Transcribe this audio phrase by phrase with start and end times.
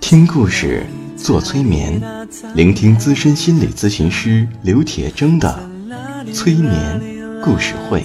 [0.00, 2.00] 听故事，做催眠，
[2.54, 5.58] 聆听资深心理咨询师刘铁铮的
[6.32, 7.00] 催眠
[7.42, 8.04] 故事会。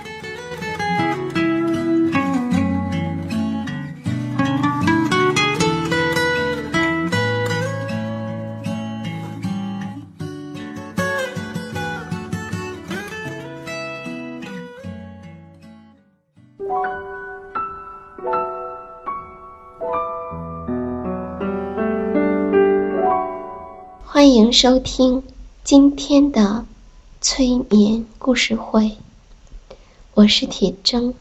[24.51, 25.23] 收听
[25.63, 26.65] 今天的
[27.21, 28.97] 催眠故事会，
[30.13, 31.13] 我是铁铮。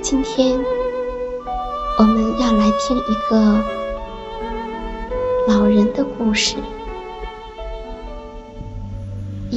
[0.00, 0.58] 今天
[1.98, 3.62] 我们要来听一个
[5.46, 6.56] 老人的故事。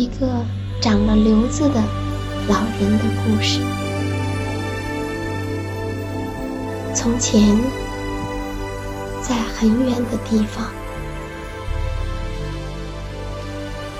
[0.01, 0.43] 一个
[0.81, 1.75] 长了瘤子的
[2.47, 3.61] 老人的故事。
[6.91, 7.55] 从前，
[9.21, 10.65] 在很远的地方，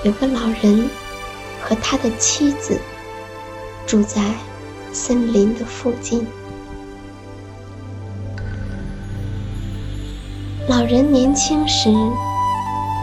[0.03, 0.89] 有个老人
[1.61, 2.81] 和他的妻子
[3.85, 4.19] 住在
[4.91, 6.25] 森林的附近。
[10.67, 11.93] 老人年轻时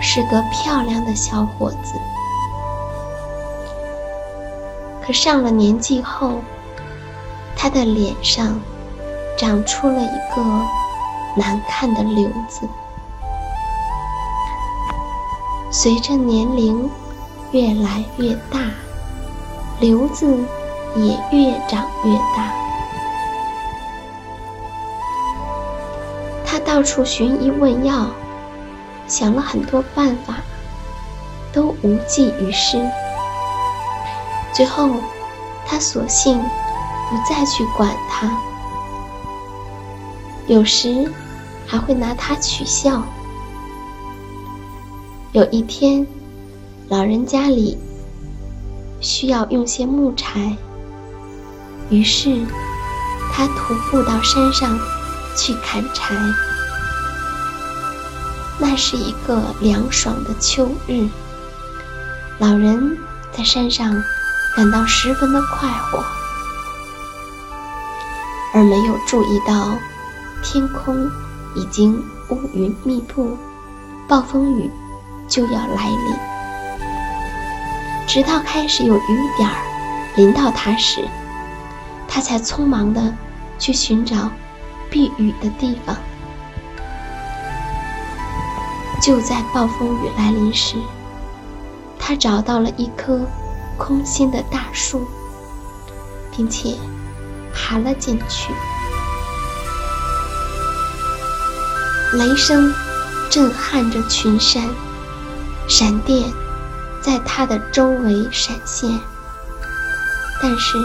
[0.03, 1.95] 是个漂亮的小伙子。
[5.09, 6.35] 可上了年纪后，
[7.57, 8.61] 他的脸上
[9.39, 10.43] 长出了一个
[11.35, 12.69] 难看的瘤子。
[15.71, 16.91] 随着年龄
[17.53, 18.61] 越来越大，
[19.81, 20.27] 瘤子
[20.95, 22.53] 也越长越大。
[26.45, 28.09] 他到处寻医问药，
[29.07, 30.35] 想了很多办法，
[31.51, 32.79] 都无济于事。
[34.59, 34.91] 最后，
[35.65, 38.29] 他索性不再去管他，
[40.49, 41.09] 有时
[41.65, 43.01] 还会拿他取笑。
[45.31, 46.05] 有一天，
[46.89, 47.79] 老人家里
[49.01, 50.57] 需要用些木柴，
[51.89, 52.45] 于是
[53.33, 54.77] 他徒步到山上
[55.37, 56.17] 去砍柴。
[58.59, 61.07] 那是一个凉爽的秋日，
[62.41, 62.99] 老人
[63.31, 63.95] 在山上。
[64.59, 66.05] 感到十分的快活，
[68.53, 69.79] 而没有注意到
[70.43, 71.09] 天空
[71.55, 73.39] 已经乌云密布，
[74.09, 74.69] 暴风雨
[75.29, 76.17] 就要来临。
[78.09, 79.55] 直到开始有雨点儿
[80.17, 81.07] 淋到他时，
[82.09, 83.15] 他才匆忙的
[83.61, 84.29] 去寻找
[84.91, 85.95] 避雨的地方。
[89.01, 90.75] 就在暴风雨来临时，
[91.97, 93.21] 他找到了一棵。
[93.79, 95.07] 空心的大树，
[96.31, 96.77] 并且
[97.55, 98.53] 爬了进去。
[102.13, 102.75] 雷声
[103.31, 104.69] 震撼着群山，
[105.69, 106.31] 闪电
[107.01, 108.99] 在它的周围闪现。
[110.43, 110.79] 但是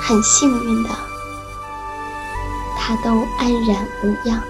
[0.00, 0.90] 很幸运的，
[2.78, 4.42] 它都安然无恙。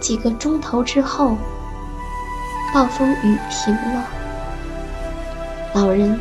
[0.00, 1.36] 几个钟头之后，
[2.72, 4.19] 暴风雨停了。
[5.72, 6.18] 老人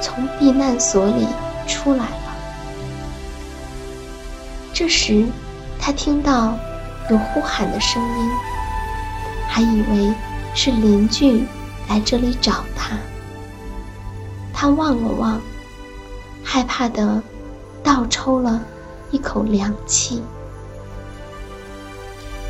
[0.00, 1.26] 从避难所里
[1.66, 2.34] 出来了。
[4.72, 5.26] 这时，
[5.80, 6.56] 他听到
[7.10, 8.30] 有呼喊的声音，
[9.48, 10.14] 还以为
[10.54, 11.44] 是邻居
[11.88, 12.96] 来这里找他。
[14.52, 15.40] 他望了望，
[16.44, 17.22] 害怕的
[17.82, 18.60] 倒抽了
[19.10, 20.22] 一口凉气。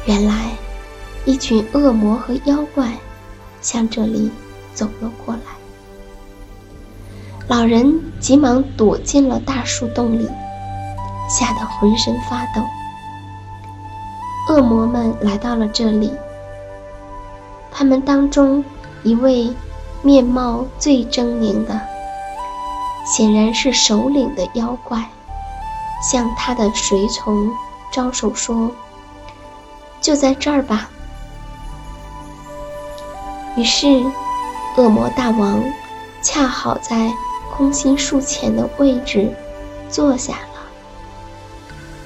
[0.05, 0.51] 原来，
[1.25, 2.93] 一群恶魔和妖怪
[3.61, 4.31] 向这里
[4.75, 5.58] 走了过来。
[7.49, 10.29] 老人急忙躲进了大树洞里，
[11.31, 12.63] 吓得浑身发抖。
[14.51, 16.13] 恶魔们来到了这里，
[17.73, 18.63] 他们当中
[19.03, 19.51] 一位
[20.03, 21.81] 面貌最狰狞的，
[23.07, 25.03] 显然是首领的妖怪，
[26.03, 27.51] 向他的随从
[27.91, 28.71] 招手说。
[30.03, 30.91] 就在这儿吧。
[33.57, 34.05] 于是，
[34.77, 35.63] 恶魔大王
[36.23, 37.11] 恰好在
[37.59, 39.35] 空心树前的位置
[39.91, 40.61] 坐下了，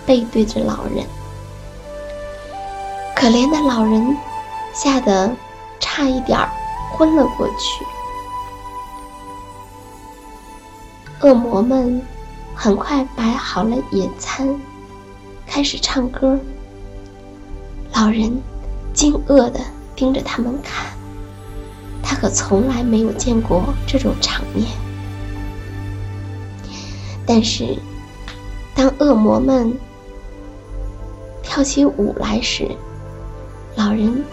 [0.06, 1.06] 背对着老人。
[3.14, 4.16] 可怜的老人
[4.72, 5.31] 吓得
[5.78, 6.40] 差一点
[6.90, 7.84] 昏了过去。
[11.20, 12.00] 恶魔们
[12.55, 14.58] 很快摆好了野餐，
[15.46, 16.38] 开始唱歌。
[17.93, 18.40] 老人
[18.94, 19.60] 惊愕地
[19.94, 20.87] 盯着他们看，
[22.02, 24.66] 他可从来没有见过这种场面。
[27.26, 27.76] 但是，
[28.74, 29.72] 当恶魔们
[31.42, 32.70] 跳起舞来时，
[33.76, 34.24] 老人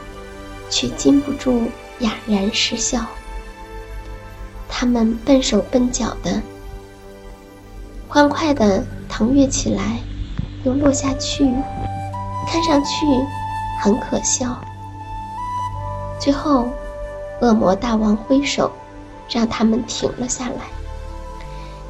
[0.69, 1.63] 却禁不住
[1.99, 3.05] 哑然失笑。
[4.67, 6.41] 他们笨手笨脚的，
[8.07, 9.99] 欢快的腾跃起来，
[10.63, 11.43] 又落下去，
[12.47, 13.05] 看上去……
[13.81, 14.59] 很可笑。
[16.19, 16.67] 最后，
[17.39, 18.69] 恶魔大王挥手，
[19.29, 20.65] 让他们停了下来。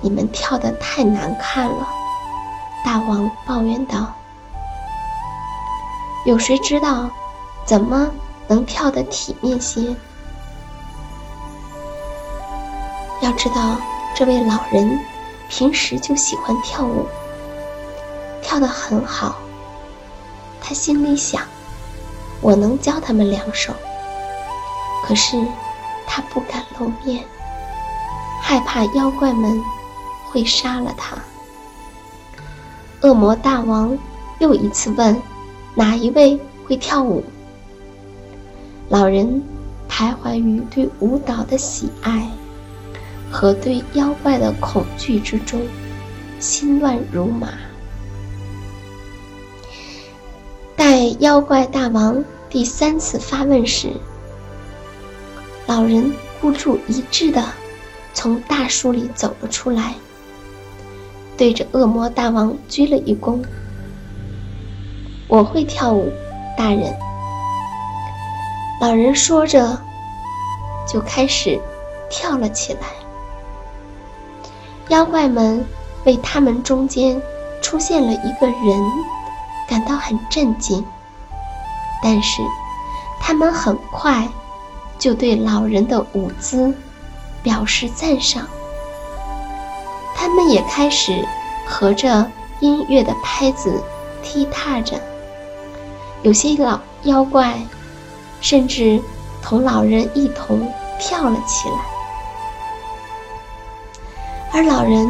[0.01, 1.87] 你们跳得太难看了，
[2.85, 4.13] 大王抱怨道。
[6.25, 7.09] 有谁知道，
[7.65, 8.09] 怎么
[8.47, 9.95] 能跳得体面些？
[13.21, 13.77] 要知道，
[14.15, 14.99] 这位老人
[15.49, 17.05] 平时就喜欢跳舞，
[18.41, 19.35] 跳得很好。
[20.61, 21.41] 他心里想。
[22.41, 23.73] 我能教他们两手，
[25.03, 25.37] 可是
[26.07, 27.21] 他不敢露面，
[28.41, 29.61] 害怕妖怪们
[30.29, 31.17] 会杀了他。
[33.01, 33.97] 恶魔大王
[34.39, 35.19] 又一次问
[35.75, 37.23] ：“哪一位会跳舞？”
[38.89, 39.43] 老人
[39.89, 42.29] 徘徊于对舞蹈的喜爱
[43.31, 45.61] 和对妖怪的恐惧之中，
[46.39, 47.49] 心乱如麻。
[50.75, 53.91] 待妖怪大王第三次发问时，
[55.67, 56.11] 老人
[56.41, 57.45] 孤注一掷的
[58.13, 59.93] 从大树里走了出来，
[61.39, 63.41] 对着恶魔大王鞠了一躬
[65.29, 66.11] ：“我会跳舞，
[66.57, 66.93] 大人。”
[68.81, 69.79] 老人说着，
[70.85, 71.57] 就开始
[72.09, 72.81] 跳了起来。
[74.89, 75.63] 妖怪们
[76.03, 77.21] 为他们中间
[77.61, 78.83] 出现了一个人。
[79.69, 80.83] 感到很震惊，
[82.01, 82.41] 但是
[83.21, 84.27] 他们很快
[84.97, 86.73] 就对老人的舞姿
[87.43, 88.47] 表示赞赏。
[90.19, 91.25] 他们也开始
[91.65, 92.29] 合着
[92.59, 93.81] 音乐的拍子
[94.21, 94.99] 踢踏着，
[96.23, 97.57] 有些老妖怪
[98.41, 99.01] 甚至
[99.41, 101.79] 同老人一同跳了起来，
[104.51, 105.07] 而老人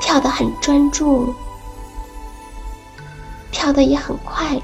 [0.00, 1.32] 跳得很专注。
[3.52, 4.62] 跳得也很快乐。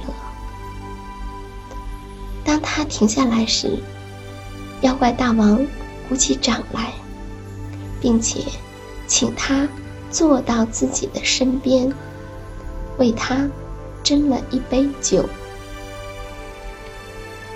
[2.44, 3.78] 当他停下来时，
[4.80, 5.64] 妖怪大王
[6.08, 6.92] 鼓起掌来，
[8.00, 8.40] 并且
[9.08, 9.66] 请他
[10.10, 11.92] 坐到自己的身边，
[12.98, 13.48] 为他
[14.04, 15.24] 斟了一杯酒。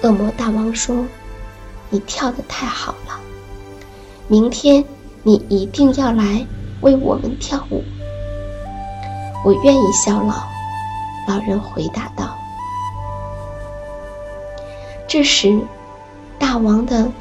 [0.03, 1.07] 恶魔大王说
[1.91, 3.21] ：“你跳得太好了，
[4.27, 4.85] 明天
[5.23, 6.45] 你一定要来
[6.81, 7.85] 为我们跳舞。
[9.45, 10.43] 我愿意效劳。”
[11.29, 12.37] 老人回答道
[15.07, 15.61] ：“这时，
[16.37, 17.13] 大王的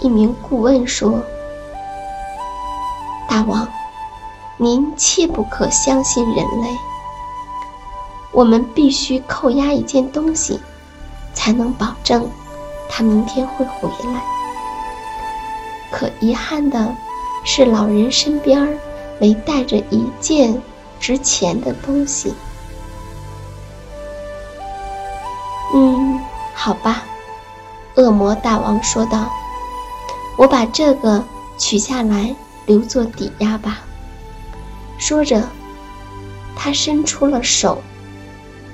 [0.00, 1.20] 一名顾问说
[3.36, 3.68] ：‘大王，
[4.56, 6.74] 您切不可相信人类。
[8.32, 10.58] 我们必须扣押一件东西，
[11.34, 12.30] 才能保证
[12.88, 14.22] 他明天会回来。
[15.92, 16.96] 可遗憾的
[17.44, 18.80] 是，老人身边
[19.18, 20.62] 没带着一件
[20.98, 22.32] 值钱的东西。’”
[25.74, 26.18] 嗯，
[26.54, 27.02] 好吧，
[27.96, 29.30] 恶魔大王说道
[30.38, 31.22] ：“我把这个
[31.58, 32.34] 取下来
[32.66, 33.80] 留作抵押吧。”
[34.98, 35.48] 说着，
[36.54, 37.82] 他伸出了手，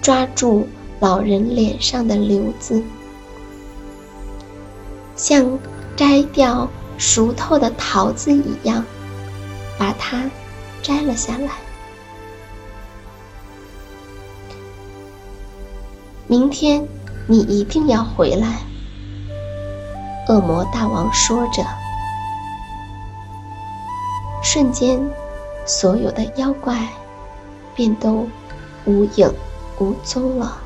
[0.00, 0.68] 抓住
[1.00, 2.82] 老人脸上的瘤子，
[5.16, 5.58] 像
[5.96, 8.84] 摘掉熟透的桃子一样，
[9.76, 10.30] 把它
[10.82, 11.50] 摘了下来。
[16.28, 16.87] 明天
[17.26, 18.61] 你一定要回来。”
[20.28, 21.66] 恶魔大王说着，
[24.52, 25.00] 瞬间，
[25.64, 26.87] 所有的妖怪
[27.75, 28.28] 便都
[28.85, 29.32] 无影
[29.78, 30.59] 无踪了。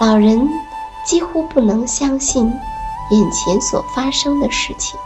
[0.00, 0.48] 老人
[1.04, 2.52] 几乎不能相信
[3.12, 4.98] 眼前所发生的事情。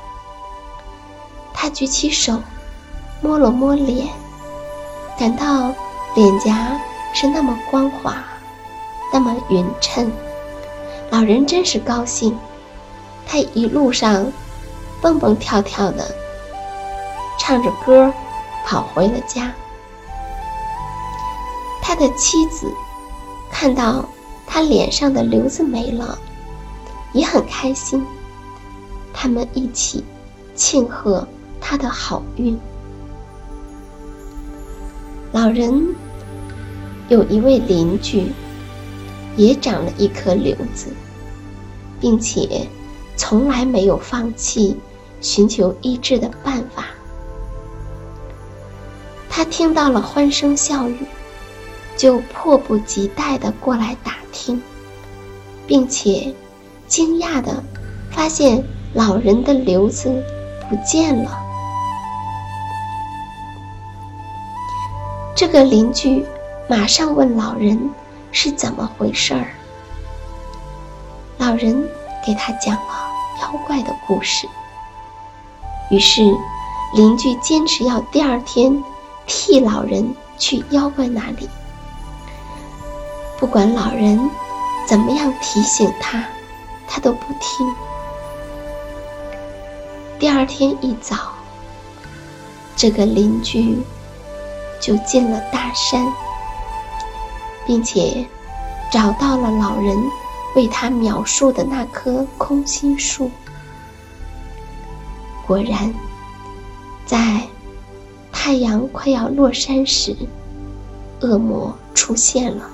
[1.52, 2.40] 他举起手，
[3.20, 4.08] 摸了摸脸，
[5.18, 5.74] 感到
[6.14, 6.80] 脸颊
[7.12, 8.24] 是那么光滑，
[9.12, 10.10] 那么匀称。
[11.10, 12.34] 老人真是高兴，
[13.26, 14.32] 他一路上
[15.02, 16.10] 蹦蹦跳跳的，
[17.50, 18.14] 唱着歌
[18.64, 19.52] 跑回了家。
[21.82, 22.72] 他的妻子
[23.50, 24.08] 看到
[24.46, 26.16] 他脸上的瘤子没了，
[27.12, 28.06] 也很开心。
[29.12, 30.04] 他们一起
[30.54, 31.26] 庆贺
[31.60, 32.56] 他的好运。
[35.32, 35.92] 老人
[37.08, 38.32] 有一位邻居。
[39.36, 40.92] 也长了一颗瘤子，
[42.00, 42.68] 并且
[43.16, 44.76] 从来没有放弃
[45.20, 46.84] 寻求医治的办法。
[49.30, 50.98] 他听到了欢声笑语，
[51.96, 54.60] 就迫不及待地过来打听，
[55.66, 56.34] 并且
[56.86, 57.62] 惊讶地
[58.10, 60.22] 发现老人的瘤子
[60.68, 61.38] 不见了。
[65.34, 66.26] 这个邻居
[66.68, 67.90] 马上问老人。
[68.32, 69.44] 是怎么回事儿？
[71.36, 71.84] 老人
[72.24, 73.10] 给他讲了
[73.42, 74.46] 妖怪的故事。
[75.90, 76.22] 于是，
[76.94, 78.80] 邻居坚持要第二天
[79.32, 81.48] 替老人去妖怪那里。
[83.38, 84.18] 不管老人
[84.88, 86.24] 怎么样提醒他，
[86.88, 87.64] 他都不听。
[90.18, 91.32] 第二天一早，
[92.74, 93.78] 这个邻居
[94.80, 96.04] 就进了大山。
[97.66, 98.26] 并且
[98.90, 99.96] 找到了老人
[100.56, 103.30] 为他描述的那棵空心树。
[105.46, 105.94] 果然，
[107.06, 107.42] 在
[108.42, 110.16] 太阳快要落山时，
[111.20, 112.70] 恶魔出现了。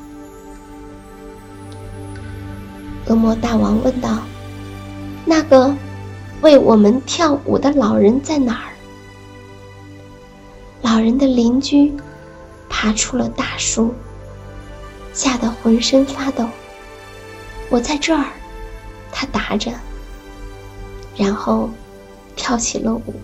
[3.09, 4.23] 恶魔大王问道
[5.27, 5.75] ：“那个
[6.41, 8.71] 为我们跳舞的老人在哪儿？”
[10.83, 11.93] 老人的邻居
[12.69, 13.93] 爬出了大树。
[15.13, 16.47] 吓得浑身发抖。
[17.71, 18.27] 我在这儿，
[19.11, 19.73] 他答着，
[21.17, 21.69] 然后
[22.37, 23.15] 跳起了舞。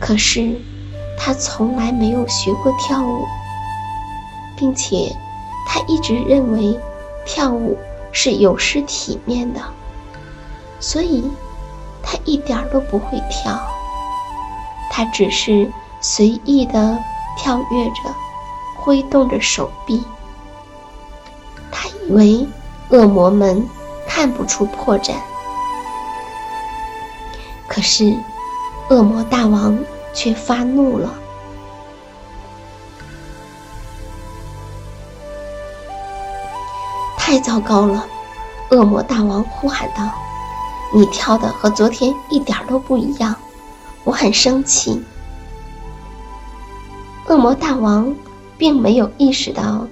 [0.00, 0.56] 可是
[1.16, 3.24] 他从来没有学过跳舞，
[4.56, 5.14] 并且
[5.66, 6.78] 他一直认为
[7.24, 7.76] 跳舞
[8.12, 9.60] 是有失体面的，
[10.78, 11.28] 所以
[12.02, 13.58] 他一点儿都不会跳。
[14.90, 15.70] 他只是
[16.00, 16.98] 随意的
[17.36, 18.14] 跳跃着，
[18.76, 20.02] 挥动着手臂。
[21.70, 22.46] 他以为
[22.90, 23.68] 恶魔们
[24.06, 25.14] 看不出破绽，
[27.68, 28.16] 可是
[28.88, 29.76] 恶魔大王
[30.16, 31.14] 却发怒了。
[37.18, 38.04] 太糟糕了！
[38.70, 40.10] 恶魔大王呼喊道
[40.94, 43.34] ：“你跳的和昨天一点都不一样，
[44.04, 45.04] 我很生气。”
[47.28, 48.14] 恶魔大王
[48.56, 49.86] 并没有意识到。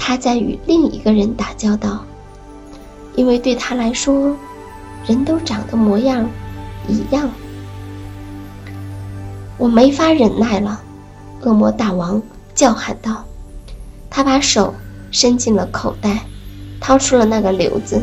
[0.00, 2.04] 他在与另一个人打交道，
[3.14, 4.34] 因为对他来说，
[5.06, 6.24] 人都长得模样
[6.86, 7.28] 一样。
[9.58, 10.80] 我没法忍耐了，
[11.42, 12.22] 恶魔大王
[12.54, 13.24] 叫喊道。
[14.08, 14.72] 他把手
[15.10, 16.24] 伸进了口袋，
[16.80, 18.00] 掏出了那个瘤子，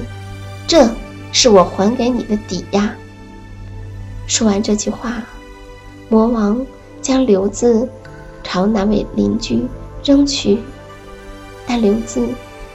[0.68, 0.88] 这
[1.32, 2.94] 是我还给你的抵押。
[4.28, 5.24] 说完这句话，
[6.10, 6.64] 魔王
[7.02, 7.88] 将瘤子
[8.44, 9.66] 朝那位邻居
[10.04, 10.60] 扔去。
[11.68, 12.28] 但瘤子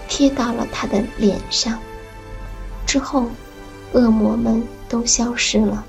[0.09, 1.79] 贴到了他的脸上，
[2.87, 3.27] 之后，
[3.93, 5.85] 恶魔们都消失了。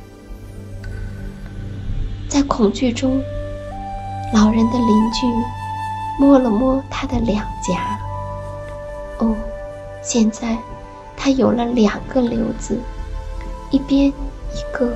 [2.32, 3.22] 在恐惧中，
[4.34, 5.28] 老人的邻居
[6.18, 8.00] 摸了摸他的两颊。
[9.18, 9.36] 哦，
[10.02, 10.58] 现在
[11.18, 12.80] 他有了两个瘤子，
[13.70, 14.96] 一边一个。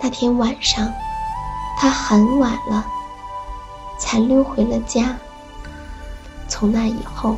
[0.00, 0.92] 那天晚上，
[1.78, 2.84] 他很晚了。
[3.96, 5.16] 才溜回了家。
[6.48, 7.36] 从那以后，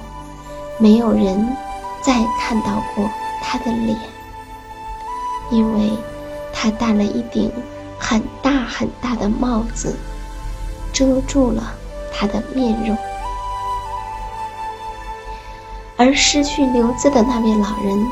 [0.78, 1.54] 没有人
[2.02, 3.08] 再看到过
[3.42, 3.96] 他的脸，
[5.50, 5.92] 因为
[6.60, 7.52] 他戴了一顶
[8.00, 9.94] 很大很大的帽子，
[10.92, 11.72] 遮住了
[12.12, 12.98] 他的面容。
[15.96, 18.06] 而失去刘孜的那位老人，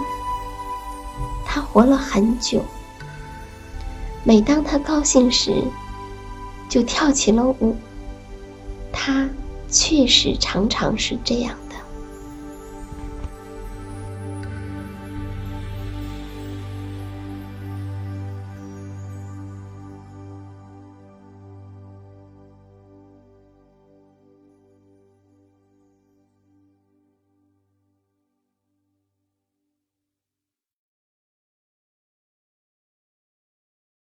[1.45, 2.65] 他活了很久。
[4.23, 5.65] 每当他高兴时，
[6.69, 7.77] 就跳起了舞。
[8.93, 9.29] 他
[9.69, 11.53] 确实常常是这样。